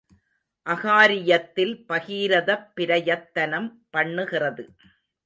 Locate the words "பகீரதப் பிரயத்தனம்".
1.89-3.69